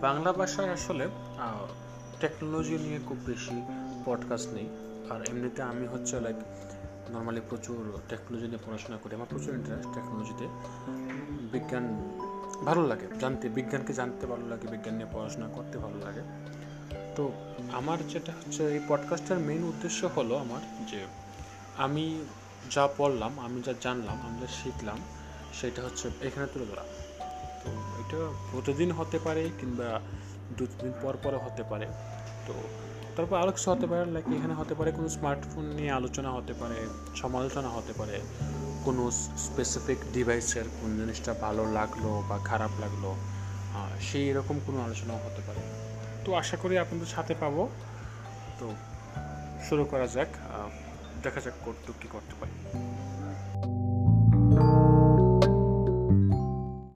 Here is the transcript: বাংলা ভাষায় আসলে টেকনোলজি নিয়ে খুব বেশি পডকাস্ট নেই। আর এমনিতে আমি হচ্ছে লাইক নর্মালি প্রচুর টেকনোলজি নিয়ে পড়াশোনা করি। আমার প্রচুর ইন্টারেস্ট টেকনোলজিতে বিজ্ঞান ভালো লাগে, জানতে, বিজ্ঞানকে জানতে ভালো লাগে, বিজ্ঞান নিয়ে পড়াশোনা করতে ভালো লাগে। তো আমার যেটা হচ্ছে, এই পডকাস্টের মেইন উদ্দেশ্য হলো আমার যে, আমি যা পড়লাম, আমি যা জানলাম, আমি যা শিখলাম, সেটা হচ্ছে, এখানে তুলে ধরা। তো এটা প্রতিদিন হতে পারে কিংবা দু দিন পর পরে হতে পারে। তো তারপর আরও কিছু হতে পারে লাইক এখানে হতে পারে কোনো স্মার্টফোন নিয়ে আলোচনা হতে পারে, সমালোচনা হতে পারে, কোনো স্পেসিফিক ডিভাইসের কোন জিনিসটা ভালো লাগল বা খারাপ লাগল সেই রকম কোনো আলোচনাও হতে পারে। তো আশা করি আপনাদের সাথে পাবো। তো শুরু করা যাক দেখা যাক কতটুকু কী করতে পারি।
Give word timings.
বাংলা 0.00 0.32
ভাষায় 0.32 0.72
আসলে 0.72 1.08
টেকনোলজি 2.20 2.78
নিয়ে 2.78 2.98
খুব 3.06 3.18
বেশি 3.26 3.62
পডকাস্ট 4.04 4.48
নেই। 4.48 4.68
আর 5.10 5.20
এমনিতে 5.28 5.62
আমি 5.62 5.86
হচ্ছে 5.86 6.20
লাইক 6.20 6.36
নর্মালি 7.10 7.40
প্রচুর 7.48 8.00
টেকনোলজি 8.08 8.46
নিয়ে 8.46 8.58
পড়াশোনা 8.66 8.96
করি। 8.96 9.14
আমার 9.14 9.26
প্রচুর 9.30 9.54
ইন্টারেস্ট 9.54 9.94
টেকনোলজিতে 9.94 10.46
বিজ্ঞান 11.52 11.86
ভালো 12.64 12.86
লাগে, 12.86 13.06
জানতে, 13.20 13.48
বিজ্ঞানকে 13.48 13.92
জানতে 13.92 14.26
ভালো 14.26 14.46
লাগে, 14.46 14.66
বিজ্ঞান 14.68 14.94
নিয়ে 14.94 15.08
পড়াশোনা 15.12 15.48
করতে 15.48 15.78
ভালো 15.78 15.98
লাগে। 15.98 16.22
তো 17.16 17.32
আমার 17.72 18.08
যেটা 18.08 18.32
হচ্ছে, 18.32 18.66
এই 18.66 18.80
পডকাস্টের 18.88 19.38
মেইন 19.38 19.64
উদ্দেশ্য 19.64 20.06
হলো 20.06 20.36
আমার 20.36 20.60
যে, 20.90 21.06
আমি 21.76 22.24
যা 22.70 22.88
পড়লাম, 22.96 23.40
আমি 23.40 23.62
যা 23.62 23.74
জানলাম, 23.80 24.18
আমি 24.28 24.40
যা 24.40 24.46
শিখলাম, 24.46 24.98
সেটা 25.52 25.82
হচ্ছে, 25.82 26.10
এখানে 26.22 26.46
তুলে 26.54 26.66
ধরা। 26.66 26.84
তো 27.62 27.68
এটা 28.00 28.18
প্রতিদিন 28.52 28.90
হতে 28.98 29.18
পারে 29.26 29.42
কিংবা 29.60 29.88
দু 30.56 30.64
দিন 30.80 30.92
পর 31.02 31.14
পরে 31.22 31.38
হতে 31.44 31.62
পারে। 31.70 31.86
তো 32.46 32.54
তারপর 33.16 33.36
আরও 33.42 33.52
কিছু 33.56 33.68
হতে 33.70 33.86
পারে 33.90 34.02
লাইক 34.14 34.26
এখানে 34.38 34.54
হতে 34.54 34.74
পারে 34.78 34.90
কোনো 34.98 35.08
স্মার্টফোন 35.08 35.64
নিয়ে 35.78 35.90
আলোচনা 35.90 36.30
হতে 36.30 36.54
পারে, 36.60 36.78
সমালোচনা 37.22 37.68
হতে 37.68 37.92
পারে, 37.92 38.16
কোনো 38.84 39.02
স্পেসিফিক 39.46 39.98
ডিভাইসের 40.12 40.66
কোন 40.80 40.90
জিনিসটা 41.00 41.32
ভালো 41.44 41.62
লাগল 41.78 42.04
বা 42.28 42.36
খারাপ 42.50 42.72
লাগল 42.80 43.04
সেই 44.08 44.28
রকম 44.32 44.56
কোনো 44.66 44.78
আলোচনাও 44.86 45.18
হতে 45.26 45.42
পারে। 45.46 45.62
তো 46.24 46.30
আশা 46.34 46.56
করি 46.62 46.74
আপনাদের 46.78 47.06
সাথে 47.06 47.32
পাবো। 47.40 47.62
তো 48.58 48.66
শুরু 49.68 49.82
করা 49.84 50.06
যাক 50.06 50.30
দেখা 51.22 51.40
যাক 51.44 51.56
কতটুকু 51.66 51.98
কী 52.00 52.08
করতে 52.14 52.34
পারি। 52.40 52.54